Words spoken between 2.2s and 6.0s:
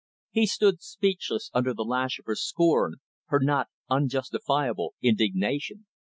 her scorn, her not unjustifiable indignation.